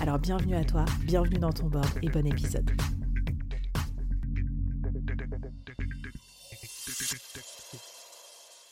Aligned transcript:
Alors 0.00 0.18
bienvenue 0.18 0.54
à 0.54 0.64
toi, 0.64 0.84
bienvenue 1.04 1.38
dans 1.38 1.52
ton 1.52 1.66
board 1.66 1.88
et 2.02 2.08
bon 2.08 2.26
épisode. 2.26 2.70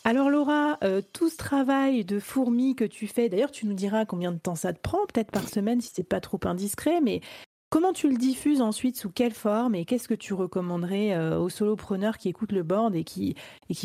Alors 0.04 0.30
Laura, 0.30 0.78
euh, 0.84 1.02
tout 1.12 1.28
ce 1.28 1.36
travail 1.36 2.04
de 2.04 2.20
fourmi 2.20 2.76
que 2.76 2.84
tu 2.84 3.06
fais, 3.06 3.28
d'ailleurs 3.28 3.50
tu 3.50 3.66
nous 3.66 3.74
diras 3.74 4.04
combien 4.04 4.30
de 4.30 4.38
temps 4.38 4.54
ça 4.54 4.72
te 4.72 4.80
prend, 4.80 5.04
peut-être 5.06 5.32
par 5.32 5.48
semaine 5.48 5.80
si 5.80 5.90
c'est 5.92 6.04
pas 6.04 6.20
trop 6.20 6.40
indiscret, 6.44 7.00
mais 7.00 7.20
Comment 7.68 7.92
tu 7.92 8.08
le 8.08 8.16
diffuses 8.16 8.60
ensuite, 8.60 8.96
sous 8.96 9.10
quelle 9.10 9.34
forme 9.34 9.74
et 9.74 9.84
qu'est-ce 9.84 10.06
que 10.06 10.14
tu 10.14 10.34
recommanderais 10.34 11.14
euh, 11.14 11.38
aux 11.38 11.48
solopreneurs 11.48 12.16
qui 12.16 12.28
écoutent 12.28 12.52
le 12.52 12.62
board 12.62 12.94
et 12.94 13.02
qui, 13.02 13.34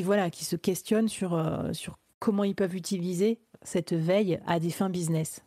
voilà, 0.03 0.29
qui 0.29 0.45
se 0.45 0.55
questionnent 0.55 1.09
euh, 1.23 1.73
sur 1.73 1.97
comment 2.19 2.43
ils 2.43 2.53
peuvent 2.53 2.75
utiliser 2.75 3.39
cette 3.63 3.93
veille 3.93 4.39
à 4.45 4.59
des 4.59 4.69
fins 4.69 4.91
business? 4.91 5.43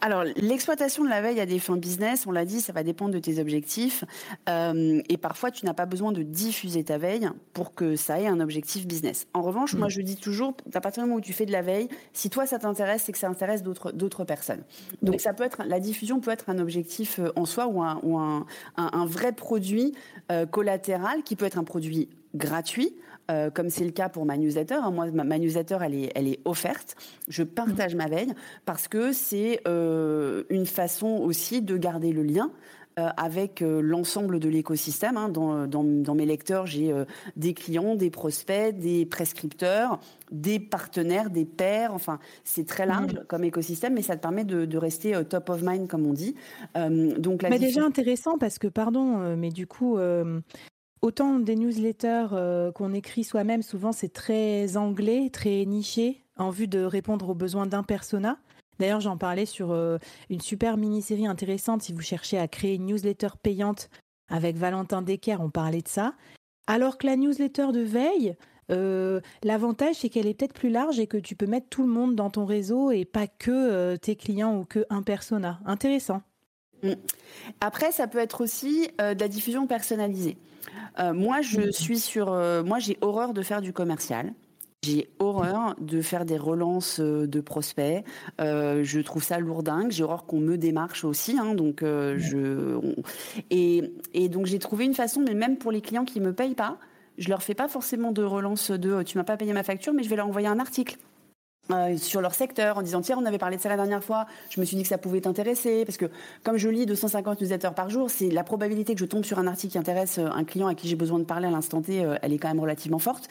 Alors, 0.00 0.24
l'exploitation 0.36 1.04
de 1.04 1.08
la 1.08 1.20
veille 1.20 1.40
à 1.40 1.46
des 1.46 1.58
fins 1.58 1.76
business, 1.76 2.26
on 2.26 2.30
l'a 2.30 2.44
dit, 2.44 2.60
ça 2.60 2.72
va 2.72 2.82
dépendre 2.82 3.14
de 3.14 3.18
tes 3.18 3.40
objectifs. 3.40 4.04
Euh, 4.48 5.00
et 5.08 5.16
parfois, 5.16 5.50
tu 5.50 5.64
n'as 5.64 5.74
pas 5.74 5.86
besoin 5.86 6.12
de 6.12 6.22
diffuser 6.22 6.84
ta 6.84 6.98
veille 6.98 7.28
pour 7.52 7.74
que 7.74 7.96
ça 7.96 8.20
ait 8.20 8.26
un 8.26 8.40
objectif 8.40 8.86
business. 8.86 9.26
En 9.34 9.42
revanche, 9.42 9.74
moi, 9.74 9.88
mm. 9.88 9.90
je 9.90 10.00
dis 10.02 10.16
toujours, 10.16 10.54
à 10.74 10.80
partir 10.80 11.02
du 11.02 11.08
moment 11.08 11.18
où 11.20 11.22
tu 11.22 11.32
fais 11.32 11.46
de 11.46 11.52
la 11.52 11.62
veille, 11.62 11.88
si 12.12 12.30
toi, 12.30 12.46
ça 12.46 12.58
t'intéresse, 12.58 13.02
c'est 13.04 13.12
que 13.12 13.18
ça 13.18 13.28
intéresse 13.28 13.62
d'autres 13.62 14.24
personnes. 14.24 14.62
Donc, 15.02 15.20
ça 15.20 15.32
peut 15.32 15.44
être, 15.44 15.62
la 15.64 15.80
diffusion 15.80 16.20
peut 16.20 16.30
être 16.30 16.48
un 16.48 16.58
objectif 16.58 17.18
euh, 17.18 17.30
en 17.36 17.44
soi 17.44 17.66
ou 17.66 17.82
un, 17.82 17.98
ou 18.02 18.18
un, 18.18 18.46
un, 18.76 19.06
vrai 19.06 19.32
produit 19.32 19.94
euh, 20.30 20.46
collatéral 20.46 21.22
qui 21.22 21.36
peut 21.36 21.44
être 21.44 21.58
un 21.58 21.64
produit 21.64 22.08
gratuit 22.34 22.96
euh, 23.30 23.50
comme 23.50 23.70
c'est 23.70 23.84
le 23.84 23.90
cas 23.90 24.08
pour 24.08 24.24
ma 24.24 24.36
newsletter. 24.36 24.74
Hein. 24.74 24.92
Moi, 24.92 25.10
ma, 25.10 25.38
newsletter, 25.38 25.78
elle 25.82 25.94
est, 25.94 26.12
elle 26.14 26.28
est 26.28 26.38
offerte. 26.44 26.94
Je 27.28 27.42
partage 27.42 27.96
ma 27.96 28.06
veille 28.06 28.32
parce 28.64 28.86
que 28.86 29.12
c'est 29.12 29.55
euh, 29.66 30.44
une 30.50 30.66
façon 30.66 31.08
aussi 31.08 31.62
de 31.62 31.76
garder 31.76 32.12
le 32.12 32.22
lien. 32.22 32.50
Euh, 32.98 33.10
avec 33.18 33.62
l'ensemble 33.62 34.40
de 34.40 34.48
l'écosystème. 34.48 35.18
Hein. 35.18 35.28
Dans, 35.28 35.66
dans, 35.66 36.14
mes 36.14 36.24
lecteurs, 36.24 36.64
j'ai 36.64 36.94
des 37.36 37.52
clients, 37.52 37.94
des 37.94 38.08
prospects, 38.08 38.74
des 38.74 39.04
prescripteurs, 39.04 40.00
des 40.32 40.58
partenaires, 40.58 41.28
des 41.28 41.44
pairs. 41.44 41.92
Enfin, 41.92 42.18
c'est 42.42 42.66
très 42.66 42.86
large 42.86 43.12
mmh. 43.12 43.24
comme 43.28 43.44
écosystème, 43.44 43.92
mais 43.92 44.00
ça 44.00 44.16
te 44.16 44.22
permet 44.22 44.44
de, 44.44 44.64
de 44.64 44.78
rester 44.78 45.12
top 45.28 45.50
of 45.50 45.60
mind, 45.62 45.88
comme 45.88 46.06
on 46.06 46.14
dit. 46.14 46.36
donc, 46.74 47.42
mais 47.42 47.58
déjà 47.58 47.84
intéressant 47.84 48.38
parce 48.38 48.58
que, 48.58 48.66
pardon, 48.66 49.36
mais 49.36 49.50
du 49.50 49.66
coup, 49.66 49.98
Autant 51.02 51.38
des 51.38 51.56
newsletters 51.56 52.28
euh, 52.32 52.72
qu'on 52.72 52.92
écrit 52.94 53.22
soi-même, 53.22 53.62
souvent 53.62 53.92
c'est 53.92 54.12
très 54.12 54.76
anglais, 54.76 55.28
très 55.30 55.64
niché, 55.64 56.24
en 56.36 56.50
vue 56.50 56.68
de 56.68 56.80
répondre 56.80 57.28
aux 57.28 57.34
besoins 57.34 57.66
d'un 57.66 57.82
persona. 57.82 58.38
D'ailleurs, 58.78 59.00
j'en 59.00 59.16
parlais 59.16 59.46
sur 59.46 59.72
euh, 59.72 59.98
une 60.30 60.40
super 60.40 60.76
mini-série 60.76 61.26
intéressante 61.26 61.82
si 61.82 61.92
vous 61.92 62.00
cherchez 62.00 62.38
à 62.38 62.48
créer 62.48 62.74
une 62.74 62.86
newsletter 62.86 63.28
payante 63.42 63.90
avec 64.28 64.56
Valentin 64.56 65.02
Decker, 65.02 65.40
on 65.40 65.50
parlait 65.50 65.82
de 65.82 65.88
ça. 65.88 66.14
Alors 66.66 66.98
que 66.98 67.06
la 67.06 67.16
newsletter 67.16 67.68
de 67.72 67.80
veille, 67.80 68.34
euh, 68.72 69.20
l'avantage 69.44 69.96
c'est 69.96 70.08
qu'elle 70.08 70.26
est 70.26 70.34
peut-être 70.34 70.52
plus 70.52 70.70
large 70.70 70.98
et 70.98 71.06
que 71.06 71.16
tu 71.16 71.36
peux 71.36 71.46
mettre 71.46 71.68
tout 71.68 71.82
le 71.82 71.92
monde 71.92 72.16
dans 72.16 72.30
ton 72.30 72.44
réseau 72.44 72.90
et 72.90 73.04
pas 73.04 73.28
que 73.28 73.94
tes 73.96 74.16
clients 74.16 74.58
ou 74.58 74.64
que 74.64 74.84
un 74.90 75.02
persona. 75.02 75.60
Intéressant. 75.64 76.22
Mm. 76.82 76.94
Après, 77.60 77.92
ça 77.92 78.08
peut 78.08 78.18
être 78.18 78.42
aussi 78.42 78.88
de 78.98 79.20
la 79.20 79.28
diffusion 79.28 79.68
personnalisée. 79.68 80.36
Euh, 80.98 81.12
moi, 81.12 81.40
je 81.42 81.70
suis 81.70 81.98
sur. 81.98 82.32
Euh, 82.32 82.62
moi, 82.62 82.78
j'ai 82.78 82.96
horreur 83.00 83.34
de 83.34 83.42
faire 83.42 83.60
du 83.60 83.72
commercial. 83.72 84.32
J'ai 84.86 85.08
horreur 85.18 85.74
de 85.80 86.00
faire 86.00 86.24
des 86.24 86.38
relances 86.38 87.00
euh, 87.00 87.26
de 87.26 87.40
prospects. 87.40 88.04
je 88.38 89.00
trouve 89.00 89.22
ça 89.22 89.38
lourdingue. 89.38 89.90
J'ai 89.90 90.04
horreur 90.04 90.26
qu'on 90.26 90.40
me 90.40 90.56
démarche 90.56 91.04
aussi. 91.04 91.36
Hein, 91.38 91.54
donc, 91.54 91.80
je, 91.82 92.78
et, 93.50 93.92
et, 94.14 94.28
donc, 94.28 94.46
j'ai 94.46 94.58
trouvé 94.58 94.84
une 94.84 94.94
façon, 94.94 95.20
mais 95.20 95.34
même 95.34 95.56
pour 95.56 95.72
les 95.72 95.80
clients 95.80 96.04
qui 96.04 96.20
ne 96.20 96.26
me 96.26 96.32
payent 96.32 96.54
pas, 96.54 96.78
je 97.18 97.28
leur 97.28 97.42
fais 97.42 97.54
pas 97.54 97.68
forcément 97.68 98.12
de 98.12 98.22
relance 98.22 98.70
de 98.70 99.02
tu 99.02 99.18
m'as 99.18 99.24
pas 99.24 99.36
payé 99.36 99.52
ma 99.52 99.62
facture, 99.62 99.92
mais 99.92 100.02
je 100.02 100.08
vais 100.08 100.16
leur 100.16 100.26
envoyer 100.26 100.48
un 100.48 100.58
article. 100.58 100.96
Euh, 101.72 101.96
sur 101.96 102.20
leur 102.20 102.32
secteur 102.32 102.78
en 102.78 102.82
disant 102.82 103.00
tiens 103.00 103.18
on 103.20 103.24
avait 103.24 103.38
parlé 103.38 103.56
de 103.56 103.60
ça 103.60 103.68
la 103.68 103.74
dernière 103.74 104.04
fois 104.04 104.26
je 104.50 104.60
me 104.60 104.64
suis 104.64 104.76
dit 104.76 104.84
que 104.84 104.88
ça 104.88 104.98
pouvait 104.98 105.20
t'intéresser 105.20 105.84
parce 105.84 105.96
que 105.96 106.06
comme 106.44 106.58
je 106.58 106.68
lis 106.68 106.86
250 106.86 107.40
newsletters 107.40 107.72
par 107.74 107.90
jour 107.90 108.08
c'est 108.08 108.30
la 108.30 108.44
probabilité 108.44 108.94
que 108.94 109.00
je 109.00 109.04
tombe 109.04 109.24
sur 109.24 109.40
un 109.40 109.48
article 109.48 109.72
qui 109.72 109.78
intéresse 109.78 110.18
euh, 110.18 110.28
un 110.32 110.44
client 110.44 110.68
à 110.68 110.76
qui 110.76 110.86
j'ai 110.86 110.94
besoin 110.94 111.18
de 111.18 111.24
parler 111.24 111.48
à 111.48 111.50
l'instant 111.50 111.82
T 111.82 112.04
euh, 112.04 112.18
elle 112.22 112.32
est 112.32 112.38
quand 112.38 112.46
même 112.46 112.60
relativement 112.60 113.00
forte. 113.00 113.28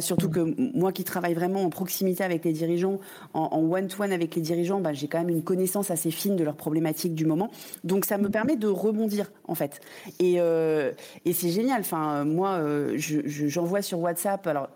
Surtout 0.00 0.28
que 0.28 0.54
moi 0.76 0.92
qui 0.92 1.04
travaille 1.04 1.34
vraiment 1.34 1.62
en 1.62 1.70
proximité 1.70 2.22
avec 2.22 2.44
les 2.44 2.52
dirigeants 2.52 2.98
en 3.32 3.58
one-to-one 3.58 4.12
avec 4.12 4.34
les 4.34 4.42
dirigeants 4.42 4.80
bah, 4.80 4.92
j'ai 4.92 5.08
quand 5.08 5.18
même 5.18 5.30
une 5.30 5.42
connaissance 5.42 5.90
assez 5.90 6.10
fine 6.10 6.36
de 6.36 6.44
leurs 6.44 6.56
problématiques 6.56 7.14
du 7.14 7.24
moment. 7.24 7.50
Donc 7.82 8.04
ça 8.04 8.18
me 8.18 8.28
permet 8.28 8.56
de 8.56 8.68
rebondir 8.68 9.30
en 9.48 9.54
fait. 9.54 9.80
Et, 10.20 10.38
c'est 11.32 11.50
génial. 11.50 11.80
Enfin 11.80 12.24
moi 12.24 12.60
j'envoie 12.96 13.80
je, 13.80 13.86
sur 13.86 14.00
WhatsApp. 14.00 14.46
Alors 14.46 14.68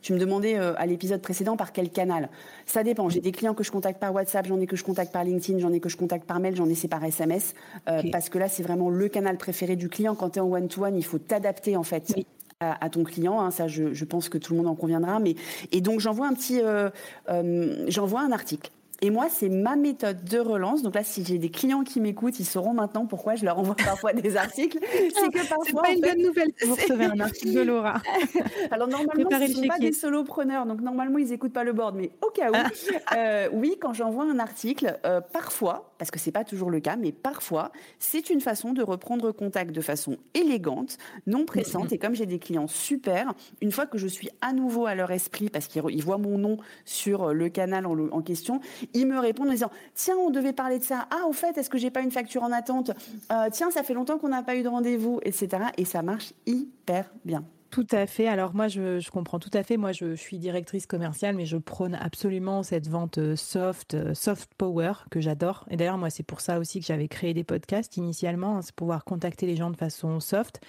tu 0.00 0.12
me 0.12 0.18
demandais 0.18 0.56
à 0.56 0.86
l'épisode 0.86 1.20
précédent 1.20 1.56
par 1.56 1.72
quel 1.72 1.90
canal? 1.90 2.28
Ça 2.66 2.82
dépend. 2.82 3.08
J'ai 3.08 3.20
des 3.20 3.32
clients 3.32 3.54
que 3.54 3.64
je 3.64 3.70
contacte 3.70 4.00
par 4.00 4.12
WhatsApp, 4.14 4.46
j'en 4.46 4.60
ai 4.60 4.66
que 4.66 4.76
je 4.76 4.84
contacte 4.84 5.12
par 5.12 5.24
LinkedIn, 5.24 5.58
j'en 5.58 5.72
ai 5.72 5.80
que 5.80 5.88
je 5.88 5.96
contacte 5.96 6.26
par 6.26 6.40
mail, 6.40 6.56
j'en 6.56 6.68
ai 6.68 6.74
c'est 6.74 6.88
par 6.88 7.02
SMS. 7.04 7.54
Euh, 7.88 8.02
parce 8.10 8.28
que 8.28 8.38
là, 8.38 8.48
c'est 8.48 8.62
vraiment 8.62 8.90
le 8.90 9.08
canal 9.08 9.36
préféré 9.36 9.76
du 9.76 9.88
client. 9.88 10.14
Quand 10.14 10.30
tu 10.30 10.38
es 10.38 10.42
en 10.42 10.52
one-to-one, 10.52 10.96
il 10.96 11.04
faut 11.04 11.18
t'adapter 11.18 11.76
en 11.76 11.82
fait. 11.82 12.14
À, 12.58 12.88
ton 12.88 13.04
client, 13.04 13.38
hein. 13.38 13.50
ça 13.50 13.68
je, 13.68 14.04
pense 14.06 14.30
que 14.30 14.38
tout 14.38 14.54
le 14.54 14.60
monde 14.60 14.68
en 14.68 14.74
conviendra. 14.74 15.20
Mais 15.20 15.34
et 15.72 15.82
donc 15.82 16.00
j'envoie 16.00 16.26
un 16.26 16.32
petit, 16.32 16.62
euh, 16.62 16.88
euh, 17.28 17.84
j'envoie 17.88 18.22
un 18.22 18.32
article 18.32 18.70
et 19.02 19.10
moi, 19.10 19.26
c'est 19.28 19.50
ma 19.50 19.76
méthode 19.76 20.24
de 20.24 20.38
relance. 20.38 20.82
Donc 20.82 20.94
là, 20.94 21.04
si 21.04 21.24
j'ai 21.24 21.38
des 21.38 21.50
clients 21.50 21.84
qui 21.84 22.00
m'écoutent, 22.00 22.40
ils 22.40 22.46
sauront 22.46 22.72
maintenant 22.72 23.06
pourquoi 23.06 23.34
je 23.34 23.44
leur 23.44 23.58
envoie 23.58 23.74
parfois 23.84 24.12
des 24.12 24.36
articles. 24.36 24.78
C'est 24.82 25.30
que 25.30 25.48
parfois. 25.48 25.64
C'est 25.66 25.74
pas 25.74 25.90
une 25.92 26.00
bonne 26.00 26.26
nouvelle 26.26 26.52
vous 26.64 26.74
recevez 26.74 27.04
un 27.04 27.20
article 27.20 27.52
de 27.52 27.60
Laura. 27.60 28.00
Alors 28.70 28.88
normalement, 28.88 29.28
ce 29.30 29.36
ne 29.36 29.54
sont 29.54 29.66
pas 29.66 29.78
des 29.78 29.92
solopreneurs, 29.92 30.66
donc 30.66 30.80
normalement, 30.80 31.18
ils 31.18 31.28
n'écoutent 31.28 31.52
pas 31.52 31.64
le 31.64 31.72
board. 31.72 31.96
Mais 31.96 32.10
au 32.26 32.30
cas 32.30 32.50
où, 32.50 32.54
ah. 32.54 33.16
euh, 33.16 33.48
oui, 33.52 33.76
quand 33.80 33.92
j'envoie 33.92 34.24
un 34.24 34.38
article, 34.38 34.98
euh, 35.04 35.20
parfois, 35.20 35.92
parce 35.98 36.10
que 36.10 36.18
c'est 36.18 36.32
pas 36.32 36.44
toujours 36.44 36.70
le 36.70 36.80
cas, 36.80 36.96
mais 36.96 37.12
parfois, 37.12 37.72
c'est 37.98 38.30
une 38.30 38.40
façon 38.40 38.72
de 38.72 38.82
reprendre 38.82 39.30
contact 39.32 39.72
de 39.72 39.80
façon 39.80 40.16
élégante, 40.34 40.96
non 41.26 41.44
pressante. 41.44 41.92
Et 41.92 41.98
comme 41.98 42.14
j'ai 42.14 42.26
des 42.26 42.38
clients 42.38 42.66
super, 42.66 43.34
une 43.60 43.72
fois 43.72 43.86
que 43.86 43.98
je 43.98 44.06
suis 44.06 44.30
à 44.40 44.52
nouveau 44.52 44.86
à 44.86 44.94
leur 44.94 45.10
esprit, 45.10 45.50
parce 45.50 45.66
qu'ils 45.66 46.02
voient 46.02 46.18
mon 46.18 46.38
nom 46.38 46.56
sur 46.84 47.34
le 47.34 47.48
canal 47.48 47.86
en, 47.86 47.96
en 48.08 48.22
question, 48.22 48.60
ils 48.94 49.06
me 49.06 49.18
répondent 49.18 49.48
en 49.48 49.52
disant 49.52 49.70
Tiens, 49.94 50.16
on 50.16 50.30
devait 50.30 50.52
parler 50.52 50.78
de 50.78 50.84
ça. 50.84 51.08
Ah, 51.10 51.26
au 51.26 51.32
fait, 51.32 51.56
est-ce 51.58 51.70
que 51.70 51.78
j'ai 51.78 51.90
pas 51.90 52.00
une 52.00 52.10
facture 52.10 52.42
en 52.42 52.52
attente? 52.52 52.90
Euh, 53.32 53.48
Tiens, 53.52 53.70
ça 53.70 53.82
fait 53.82 53.94
longtemps 53.94 54.18
qu'on 54.18 54.28
n'a 54.28 54.42
pas 54.42 54.56
eu 54.56 54.62
de 54.62 54.68
rendez-vous, 54.68 55.20
etc. 55.22 55.64
Et 55.76 55.84
ça 55.84 56.02
marche 56.02 56.32
hyper 56.46 57.10
bien. 57.24 57.44
Tout 57.70 57.86
à 57.90 58.06
fait. 58.06 58.28
Alors 58.28 58.54
moi, 58.54 58.68
je, 58.68 59.10
comprends 59.10 59.38
tout 59.38 59.50
à 59.52 59.62
fait. 59.62 59.76
Moi, 59.76 59.92
je, 59.92 60.14
suis 60.14 60.38
directrice 60.38 60.86
commerciale, 60.86 61.34
mais 61.34 61.46
je 61.46 61.56
prône 61.56 61.94
absolument 61.94 62.62
cette 62.62 62.88
vente 62.88 63.18
euh, 63.18 63.36
soft, 63.36 63.94
euh, 63.94 64.14
soft 64.14 64.50
power 64.56 64.92
que 65.10 65.20
j'adore. 65.20 65.66
Et 65.70 65.76
d'ailleurs, 65.76 65.98
moi, 65.98 66.10
c'est 66.10 66.22
pour 66.22 66.40
ça 66.40 66.58
aussi 66.58 66.80
que 66.80 66.86
j'avais 66.86 67.08
créé 67.08 67.34
des 67.34 67.44
podcasts 67.44 67.96
initialement, 67.96 68.58
hein, 68.58 68.62
c'est 68.62 68.74
pouvoir 68.74 69.04
contacter 69.04 69.46
les 69.46 69.56
gens 69.56 69.70
de 69.70 69.76
façon 69.76 70.20
soft. 70.20 70.60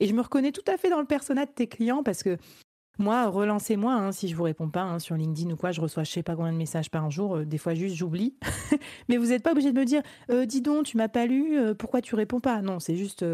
Et 0.00 0.06
je 0.06 0.14
me 0.14 0.20
reconnais 0.20 0.52
tout 0.52 0.64
à 0.66 0.76
fait 0.76 0.90
dans 0.90 1.00
le 1.00 1.06
persona 1.06 1.46
de 1.46 1.50
tes 1.50 1.68
clients 1.68 2.02
parce 2.02 2.22
que 2.22 2.36
Moi, 2.98 3.28
relancez-moi 3.28 3.92
hein, 3.92 4.12
si 4.12 4.28
je 4.28 4.36
vous 4.36 4.44
réponds 4.44 4.70
pas 4.70 4.82
hein, 4.82 4.98
sur 4.98 5.16
LinkedIn 5.16 5.50
ou 5.50 5.56
quoi. 5.56 5.72
Je 5.72 5.80
reçois 5.80 6.04
je 6.04 6.10
sais 6.10 6.22
pas 6.22 6.34
combien 6.34 6.52
de 6.52 6.56
messages 6.56 6.90
par 6.90 7.10
jour. 7.10 7.36
Euh, 7.36 7.44
des 7.44 7.58
fois, 7.58 7.74
juste 7.74 7.96
j'oublie. 7.96 8.34
Mais 9.08 9.16
vous 9.16 9.26
n'êtes 9.26 9.42
pas 9.42 9.52
obligé 9.52 9.72
de 9.72 9.78
me 9.78 9.84
dire 9.84 10.02
euh, 10.30 10.46
Dis 10.46 10.62
donc, 10.62 10.86
tu 10.86 10.96
m'as 10.96 11.08
pas 11.08 11.26
lu, 11.26 11.58
euh, 11.58 11.74
pourquoi 11.74 12.00
tu 12.00 12.14
réponds 12.14 12.40
pas? 12.40 12.62
Non, 12.62 12.80
c'est 12.80 12.96
juste 12.96 13.24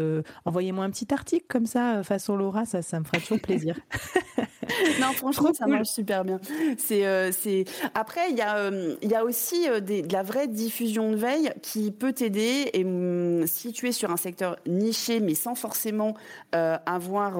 envoyez-moi 0.45 0.83
un 0.83 0.89
petit 0.89 1.13
article 1.13 1.45
comme 1.47 1.65
ça, 1.65 2.03
façon 2.03 2.35
Laura, 2.35 2.65
ça, 2.65 2.81
ça 2.81 2.99
me 2.99 3.05
fera 3.05 3.19
toujours 3.19 3.39
plaisir. 3.39 3.79
non, 5.01 5.11
franchement, 5.13 5.53
ça 5.53 5.67
marche 5.67 5.89
super 5.89 6.23
bien. 6.23 6.39
C'est, 6.77 7.31
c'est... 7.31 7.65
Après, 7.93 8.31
il 8.31 8.37
y, 8.37 8.41
a, 8.41 8.69
il 9.01 9.09
y 9.09 9.15
a 9.15 9.23
aussi 9.23 9.67
de 9.67 10.11
la 10.11 10.23
vraie 10.23 10.47
diffusion 10.47 11.11
de 11.11 11.15
veille 11.15 11.51
qui 11.61 11.91
peut 11.91 12.13
t'aider. 12.13 12.69
Et 12.73 12.83
hum, 12.83 13.45
si 13.47 13.71
tu 13.71 13.87
es 13.87 13.91
sur 13.91 14.11
un 14.11 14.17
secteur 14.17 14.57
niché, 14.67 15.19
mais 15.19 15.35
sans 15.35 15.55
forcément 15.55 16.15
avoir 16.51 17.39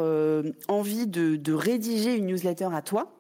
envie 0.67 1.07
de, 1.07 1.35
de 1.35 1.53
rédiger 1.53 2.15
une 2.15 2.27
newsletter 2.27 2.69
à 2.73 2.81
toi, 2.81 3.11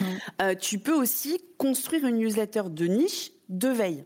mm. 0.00 0.04
euh, 0.42 0.54
tu 0.54 0.78
peux 0.78 0.94
aussi 0.94 1.40
construire 1.58 2.06
une 2.06 2.18
newsletter 2.18 2.62
de 2.70 2.86
niche 2.86 3.32
de 3.48 3.68
veille. 3.68 4.04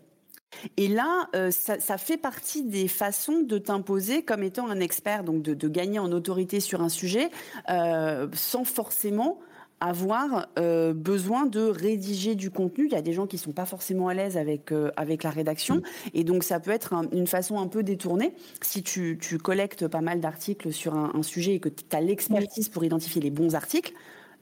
Et 0.77 0.89
là, 0.89 1.29
euh, 1.35 1.51
ça, 1.51 1.99
fait 1.99 2.17
partie 2.17 2.63
des 2.63 2.89
façons 2.89 3.41
de 3.41 3.59
t'imposer 3.59 4.23
comme 4.23 4.43
étant 4.43 4.69
un 4.69 4.81
expert, 4.81 5.25
donc 5.25 5.43
de, 5.43 5.69
gagner 5.69 5.99
en 5.99 6.11
autorité 6.13 6.61
sur 6.61 6.83
un 6.83 6.89
sujet, 6.89 7.31
euh, 7.69 8.27
sans 8.33 8.65
forcément 8.65 9.39
avoir 9.81 10.49
besoin 10.57 11.47
de 11.47 11.61
rédiger 11.61 12.35
du 12.35 12.51
contenu. 12.51 12.87
Il 12.87 12.93
y 12.93 12.97
a 12.97 13.03
des 13.03 13.13
gens 13.13 13.29
qui 13.29 13.39
sont 13.39 13.53
pas 13.53 13.65
forcément 13.65 14.09
à 14.09 14.15
l'aise 14.15 14.37
avec 14.37 14.73
avec 14.97 15.23
la 15.23 15.31
rédaction, 15.31 15.77
mm. 15.77 15.83
et 16.15 16.25
donc 16.25 16.43
ça 16.43 16.59
peut 16.59 16.73
être 16.73 16.95
une 17.13 17.29
façon 17.29 17.61
un 17.61 17.69
peu 17.69 17.85
détournée. 17.85 18.35
Si 18.61 18.83
tu, 18.83 19.17
collectes 19.41 19.87
pas 19.87 20.01
mal 20.01 20.19
d'articles 20.19 20.73
sur 20.73 20.97
un, 20.97 21.23
sujet 21.23 21.55
et 21.55 21.61
que 21.61 21.69
tu 21.69 21.85
as 21.93 22.01
l'expertise 22.01 22.69
pour 22.69 22.85
identifier 22.85 23.23
les 23.23 23.31
bons 23.31 23.55
articles, 23.55 23.93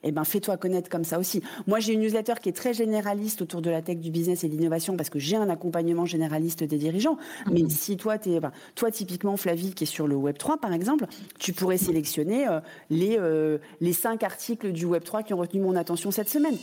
eh 0.06 0.12
ben 0.12 0.24
fais-toi 0.24 0.56
connaître 0.56 0.88
comme 0.88 1.04
ça 1.04 1.18
aussi. 1.18 1.42
Moi, 1.66 1.80
j'ai 1.80 1.92
une 1.92 2.00
newsletter 2.00 2.34
qui 2.40 2.48
est 2.48 2.56
très 2.56 2.72
généraliste 2.72 3.42
autour 3.42 3.62
de 3.62 3.70
la 3.70 3.82
tech, 3.82 3.98
du 3.98 4.10
business 4.10 4.44
et 4.44 4.48
de 4.48 4.52
l'innovation 4.52 4.96
parce 4.96 5.10
que 5.10 5.18
j'ai 5.18 5.36
un 5.36 5.50
accompagnement 5.50 6.06
généraliste 6.06 6.64
des 6.64 6.78
dirigeants. 6.78 7.18
Mais 7.50 7.62
mhm. 7.62 7.70
si 7.70 7.96
toi, 7.96 8.16
es, 8.24 8.40
ben, 8.40 8.52
toi 8.74 8.90
typiquement 8.90 9.36
Flavie 9.36 9.74
qui 9.74 9.84
est 9.84 9.86
sur 9.86 10.06
le 10.06 10.16
Web 10.16 10.38
3 10.38 10.58
par 10.58 10.72
exemple, 10.72 11.06
tu 11.38 11.52
pourrais 11.52 11.78
sélectionner 11.78 12.48
euh, 12.48 12.60
les 12.90 13.16
euh, 13.18 13.58
les 13.80 13.92
cinq 13.92 14.22
articles 14.22 14.72
du 14.72 14.84
Web 14.84 15.04
3 15.04 15.22
qui 15.22 15.34
ont 15.34 15.38
retenu 15.38 15.60
mon 15.60 15.76
attention 15.76 16.10
cette 16.10 16.28
semaine. 16.28 16.56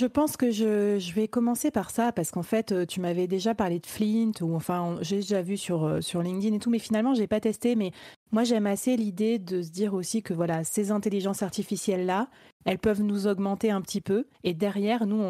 Je 0.00 0.06
pense 0.06 0.38
que 0.38 0.50
je, 0.50 1.12
vais 1.12 1.28
commencer 1.28 1.70
par 1.70 1.90
ça 1.90 2.10
parce 2.10 2.30
qu'en 2.30 2.42
fait, 2.42 2.72
euh, 2.72 2.86
tu 2.86 3.00
m'avais 3.00 3.26
déjà 3.26 3.54
parlé 3.54 3.80
de 3.80 3.86
Flint 3.86 4.32
ou 4.40 4.54
enfin, 4.54 4.96
j'ai 5.02 5.16
déjà 5.16 5.42
vu 5.42 5.58
sur, 5.58 5.84
euh, 5.84 6.00
sur 6.00 6.22
LinkedIn 6.22 6.56
et 6.56 6.58
tout, 6.58 6.70
mais 6.70 6.78
finalement, 6.78 7.12
j'ai 7.12 7.26
pas 7.26 7.38
testé. 7.38 7.76
Mais 7.76 7.92
moi, 8.32 8.44
j'aime 8.44 8.66
assez 8.66 8.96
l'idée 8.96 9.38
de 9.38 9.60
se 9.60 9.70
dire 9.70 9.94
aussi 9.94 10.22
que 10.22 10.32
voilà, 10.32 10.62
ces 10.62 10.92
intelligences 10.92 11.42
artificielles-là, 11.42 12.28
elles 12.64 12.78
peuvent 12.78 13.02
nous 13.02 13.26
augmenter 13.26 13.70
un 13.70 13.80
petit 13.80 14.00
peu. 14.00 14.26
Et 14.44 14.54
derrière, 14.54 15.06
nous, 15.06 15.20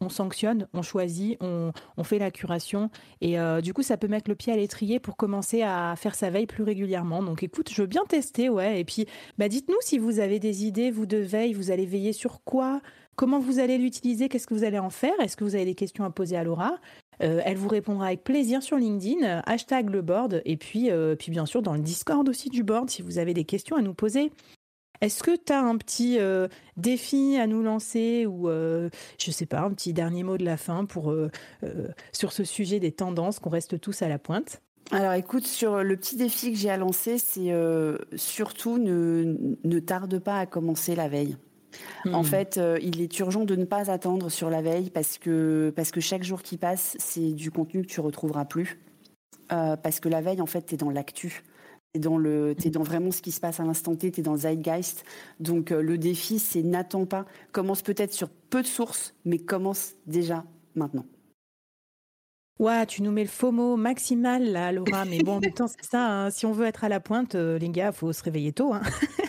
on, 0.00 0.08
sanctionne, 0.08 0.66
on 0.74 0.82
choisit, 0.82 1.38
on, 1.40 1.72
fait 2.02 2.18
la 2.18 2.30
curation. 2.30 2.90
Et 3.20 3.38
euh, 3.38 3.60
du 3.60 3.72
coup, 3.72 3.82
ça 3.82 3.96
peut 3.96 4.08
mettre 4.08 4.28
le 4.28 4.34
pied 4.34 4.52
à 4.52 4.56
l'étrier 4.56 4.98
pour 4.98 5.16
commencer 5.16 5.62
à 5.62 5.94
faire 5.96 6.14
sa 6.14 6.30
veille 6.30 6.46
plus 6.46 6.64
régulièrement. 6.64 7.22
Donc, 7.22 7.42
écoute, 7.42 7.70
je 7.70 7.82
veux 7.82 7.88
bien 7.88 8.04
tester, 8.08 8.48
ouais. 8.48 8.80
Et 8.80 8.84
puis, 8.84 9.06
bah, 9.36 9.48
dites-nous 9.48 9.76
si 9.80 9.98
vous 9.98 10.18
avez 10.18 10.40
des 10.40 10.64
idées, 10.64 10.90
vous 10.90 11.06
de 11.06 11.18
veille, 11.18 11.52
vous 11.52 11.70
allez 11.70 11.86
veiller 11.86 12.12
sur 12.12 12.42
quoi? 12.42 12.80
Comment 13.14 13.38
vous 13.38 13.58
allez 13.58 13.78
l'utiliser? 13.78 14.28
Qu'est-ce 14.28 14.46
que 14.46 14.54
vous 14.54 14.64
allez 14.64 14.78
en 14.78 14.90
faire? 14.90 15.18
Est-ce 15.20 15.36
que 15.36 15.44
vous 15.44 15.54
avez 15.54 15.64
des 15.64 15.74
questions 15.74 16.04
à 16.04 16.10
poser 16.10 16.36
à 16.36 16.44
Laura? 16.44 16.78
Euh, 17.22 17.40
Elle 17.44 17.56
vous 17.56 17.68
répondra 17.68 18.06
avec 18.06 18.24
plaisir 18.24 18.62
sur 18.62 18.76
LinkedIn, 18.76 19.42
hashtag 19.46 19.90
le 19.90 20.02
board, 20.02 20.42
et 20.44 20.56
puis, 20.56 20.90
euh, 20.90 21.16
puis 21.16 21.30
bien 21.30 21.46
sûr 21.46 21.62
dans 21.62 21.74
le 21.74 21.80
Discord 21.80 22.28
aussi 22.28 22.48
du 22.48 22.62
board 22.62 22.90
si 22.90 23.02
vous 23.02 23.18
avez 23.18 23.34
des 23.34 23.44
questions 23.44 23.76
à 23.76 23.82
nous 23.82 23.94
poser. 23.94 24.30
Est-ce 25.00 25.22
que 25.22 25.36
tu 25.36 25.52
as 25.52 25.60
un 25.60 25.76
petit 25.76 26.18
euh, 26.18 26.48
défi 26.76 27.36
à 27.36 27.46
nous 27.46 27.62
lancer 27.62 28.26
ou, 28.26 28.48
je 28.48 29.30
sais 29.30 29.46
pas, 29.46 29.60
un 29.60 29.70
petit 29.70 29.92
dernier 29.92 30.24
mot 30.24 30.36
de 30.36 30.44
la 30.44 30.56
fin 30.56 30.86
pour, 30.86 31.14
sur 32.12 32.32
ce 32.32 32.44
sujet 32.44 32.80
des 32.80 32.90
tendances, 32.90 33.38
qu'on 33.38 33.50
reste 33.50 33.80
tous 33.80 34.02
à 34.02 34.08
la 34.08 34.18
pointe? 34.18 34.60
Alors 34.90 35.12
écoute, 35.12 35.46
sur 35.46 35.84
le 35.84 35.96
petit 35.96 36.16
défi 36.16 36.50
que 36.50 36.58
j'ai 36.58 36.70
à 36.70 36.76
lancer, 36.76 37.18
c'est 37.18 37.52
surtout 38.16 38.78
ne, 38.78 39.36
ne 39.62 39.78
tarde 39.78 40.18
pas 40.18 40.40
à 40.40 40.46
commencer 40.46 40.96
la 40.96 41.08
veille. 41.08 41.36
En 42.06 42.22
hmm. 42.22 42.24
fait, 42.24 42.58
euh, 42.58 42.78
il 42.82 43.00
est 43.00 43.18
urgent 43.18 43.44
de 43.44 43.56
ne 43.56 43.64
pas 43.64 43.90
attendre 43.90 44.28
sur 44.30 44.50
la 44.50 44.62
veille 44.62 44.90
parce 44.90 45.18
que, 45.18 45.72
parce 45.74 45.90
que 45.90 46.00
chaque 46.00 46.22
jour 46.22 46.42
qui 46.42 46.56
passe, 46.56 46.96
c'est 46.98 47.32
du 47.32 47.50
contenu 47.50 47.82
que 47.82 47.88
tu 47.88 48.00
retrouveras 48.00 48.44
plus. 48.44 48.78
Euh, 49.52 49.76
parce 49.76 50.00
que 50.00 50.08
la 50.08 50.20
veille, 50.20 50.40
en 50.40 50.46
fait, 50.46 50.66
tu 50.66 50.74
es 50.74 50.76
dans 50.76 50.90
l'actu. 50.90 51.42
Tu 51.92 51.98
es, 51.98 52.00
dans 52.00 52.18
le, 52.18 52.54
es 52.62 52.70
dans 52.70 52.82
vraiment 52.82 53.10
ce 53.10 53.22
qui 53.22 53.32
se 53.32 53.40
passe 53.40 53.60
à 53.60 53.64
l'instant 53.64 53.94
T, 53.94 54.10
tu 54.10 54.20
es 54.20 54.22
dans 54.22 54.32
le 54.32 54.38
zeitgeist. 54.38 55.04
Donc 55.40 55.72
euh, 55.72 55.80
le 55.80 55.98
défi, 55.98 56.38
c'est 56.38 56.62
n'attends 56.62 57.06
pas. 57.06 57.24
Commence 57.52 57.82
peut-être 57.82 58.12
sur 58.12 58.28
peu 58.28 58.62
de 58.62 58.66
sources, 58.66 59.14
mais 59.24 59.38
commence 59.38 59.94
déjà 60.06 60.44
maintenant. 60.74 61.06
Ouais, 62.58 62.86
tu 62.86 63.02
nous 63.02 63.12
mets 63.12 63.22
le 63.22 63.28
FOMO 63.28 63.76
maximal 63.76 64.44
là, 64.44 64.72
Laura. 64.72 65.04
Mais 65.04 65.22
bon, 65.22 65.36
en 65.36 65.40
même 65.40 65.52
temps, 65.52 65.68
c'est 65.68 65.84
ça. 65.84 66.04
Hein. 66.04 66.30
Si 66.30 66.44
on 66.44 66.52
veut 66.52 66.66
être 66.66 66.82
à 66.82 66.88
la 66.88 66.98
pointe, 66.98 67.34
les 67.34 67.68
gars, 67.68 67.92
faut 67.92 68.12
se 68.12 68.22
réveiller 68.22 68.52
tôt. 68.52 68.74
Hein. 68.74 68.82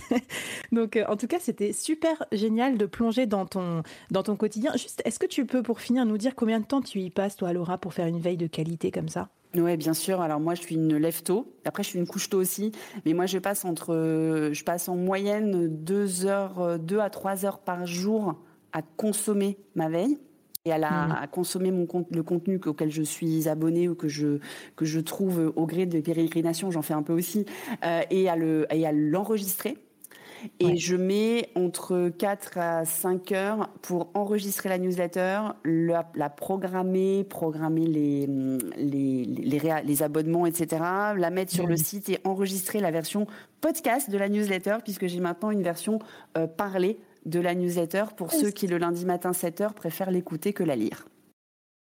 Donc, 0.72 0.96
euh, 0.96 1.06
en 1.08 1.16
tout 1.16 1.28
cas, 1.28 1.38
c'était 1.40 1.74
super 1.74 2.26
génial 2.32 2.78
de 2.78 2.86
plonger 2.86 3.26
dans 3.26 3.46
ton, 3.46 3.84
dans 4.12 4.24
ton 4.24 4.36
quotidien. 4.36 4.72
Juste, 4.74 5.02
est-ce 5.06 5.20
que 5.20 5.28
tu 5.28 5.46
peux, 5.46 5.62
pour 5.62 5.80
finir, 5.80 6.06
nous 6.06 6.18
dire 6.18 6.36
combien 6.36 6.60
de 6.60 6.66
temps 6.66 6.82
tu 6.82 7.00
y 7.00 7.10
passes, 7.10 7.36
toi, 7.36 7.54
Laura, 7.54 7.78
pour 7.78 7.94
faire 7.94 8.08
une 8.08 8.20
veille 8.20 8.38
de 8.38 8.48
qualité 8.48 8.92
comme 8.92 9.10
ça? 9.10 9.30
Oui, 9.56 9.78
bien 9.78 9.94
sûr. 9.94 10.22
Alors 10.22 10.40
moi, 10.40 10.56
je 10.56 10.62
suis 10.62 10.76
une 10.76 10.98
lève 10.98 11.24
tôt. 11.24 11.54
Après, 11.66 11.84
je 11.84 11.90
suis 11.90 12.00
une 12.00 12.08
couche 12.08 12.30
tôt 12.30 12.40
aussi. 12.40 12.72
Mais 13.06 13.14
moi, 13.14 13.26
je 13.26 13.40
passe 13.40 13.66
entre, 13.66 14.50
je 14.54 14.64
passe 14.64 14.90
en 14.90 14.96
moyenne 14.96 15.68
deux 15.68 16.26
heures, 16.26 16.78
deux 16.78 17.00
à 17.00 17.10
trois 17.10 17.46
heures 17.46 17.60
par 17.60 17.88
jour 17.88 18.36
à 18.74 18.84
consommer 18.84 19.58
ma 19.74 19.90
veille 19.90 20.20
et 20.70 20.72
à, 20.72 20.78
la, 20.78 20.90
mmh. 20.90 21.16
à 21.22 21.28
consommer 21.28 21.72
mon 21.72 21.88
le 22.12 22.24
contenu 22.24 22.60
auquel 22.66 22.92
je 22.92 23.02
suis 23.02 23.50
abonnée 23.50 23.90
ou 23.90 23.96
que 23.96 24.08
je 24.08 24.40
que 24.76 24.86
je 24.86 25.00
trouve 25.00 25.52
au 25.56 25.66
gré 25.66 25.86
de 25.86 26.00
pérégrinations, 26.00 26.72
j'en 26.72 26.82
fais 26.82 26.94
un 26.94 27.04
peu 27.04 27.14
aussi, 27.14 27.46
euh, 27.84 28.02
et 28.10 28.30
à 28.30 28.36
le 28.36 28.68
et 28.72 28.86
à 28.86 28.92
l'enregistrer 28.92 29.78
et 30.60 30.78
je 30.78 30.96
mets 30.96 31.50
entre 31.56 32.10
4 32.18 32.58
à 32.58 32.86
5 32.86 33.32
heures 33.32 33.70
pour 33.82 34.10
enregistrer 34.14 34.70
la 34.70 34.78
newsletter, 34.78 35.42
la, 35.66 36.04
programmer, 36.30 37.24
programmer 37.24 37.86
les, 37.86 38.28
les, 38.78 39.26
les, 39.84 40.04
abonnements, 40.04 40.46
etc., 40.46 40.82
la 41.18 41.30
mettre 41.30 41.52
sur 41.52 41.68
le 41.68 41.78
site 41.78 42.10
et 42.10 42.20
enregistrer 42.24 42.80
la 42.80 42.92
version 42.92 43.28
podcast 43.62 44.10
de 44.10 44.18
la 44.18 44.30
newsletter, 44.30 44.78
puisque 44.84 45.08
j'ai 45.08 45.20
maintenant 45.20 45.52
une 45.52 45.64
version 45.64 46.00
euh, 46.38 46.48
parlée 46.48 47.00
de 47.30 47.40
la 47.40 47.56
newsletter 47.56 48.06
pour 48.18 48.32
ceux 48.32 48.52
qui, 48.52 48.68
le 48.68 48.78
lundi 48.78 49.06
matin 49.06 49.34
7 49.34 49.62
heures, 49.62 49.74
préfèrent 49.74 50.12
l'écouter 50.12 50.54
que 50.54 50.64
la 50.64 50.76
lire. 50.76 51.06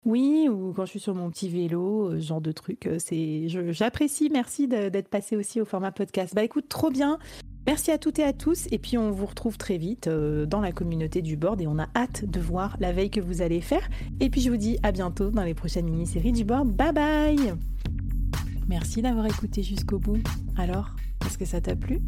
Oui, 0.07 0.49
ou 0.49 0.73
quand 0.73 0.85
je 0.85 0.91
suis 0.91 1.00
sur 1.00 1.17
mon 1.17 1.31
petit 1.31 1.49
vélo, 1.49 2.11
euh, 2.11 2.21
ce 2.21 2.26
genre 2.26 2.41
de 2.41 2.53
truc. 2.53 2.87
Euh, 2.87 2.97
c'est, 2.99 3.49
j'apprécie. 3.49 4.31
Merci 4.33 4.69
d'être 4.69 5.09
passé 5.09 5.37
aussi 5.37 5.61
au 5.61 5.65
format 5.65 5.91
podcast. 5.91 6.33
Bah 6.33 6.45
écoute, 6.45 6.69
trop 6.69 6.91
bien. 6.91 7.19
Merci 7.67 7.91
à 7.91 7.99
toutes 7.99 8.21
et 8.21 8.23
à 8.23 8.33
tous. 8.33 8.69
Et 8.71 8.79
puis 8.79 8.97
on 8.97 9.11
vous 9.11 9.26
retrouve 9.26 9.59
très 9.59 9.79
vite 9.79 10.07
euh, 10.07 10.47
dans 10.47 10.61
la 10.61 10.71
communauté 10.71 11.23
du 11.23 11.37
board 11.37 11.61
et 11.61 11.67
on 11.67 11.81
a 11.81 11.88
hâte 11.97 12.25
de 12.25 12.38
voir 12.38 12.76
la 12.79 12.93
veille 12.93 13.11
que 13.11 13.21
vous 13.21 13.43
allez 13.43 13.61
faire. 13.61 13.88
Et 14.21 14.31
puis 14.31 14.41
je 14.41 14.50
vous 14.50 14.57
dis 14.57 14.79
à 14.85 14.93
bientôt 14.93 15.31
dans 15.31 15.43
les 15.43 15.55
prochaines 15.55 15.87
mini-séries 15.87 16.31
du 16.31 16.45
board. 16.45 16.69
Bye 16.69 16.93
bye. 16.93 17.55
Merci 18.69 19.03
d'avoir 19.03 19.26
écouté 19.26 19.65
jusqu'au 19.65 19.99
bout. 19.99 20.23
Alors, 20.57 20.95
est-ce 21.26 21.37
que 21.37 21.45
ça 21.45 21.61
t'a 21.61 21.75
plu? 21.75 22.00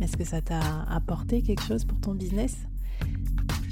Est-ce 0.00 0.16
que 0.16 0.24
ça 0.24 0.40
t'a 0.40 0.82
apporté 0.90 1.40
quelque 1.42 1.62
chose 1.62 1.84
pour 1.84 2.00
ton 2.00 2.14
business? 2.14 2.56